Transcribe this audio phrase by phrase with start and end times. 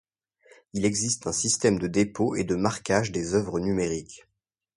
[0.73, 4.25] Il existe un système de dépôt et de marquage des œuvres numérique.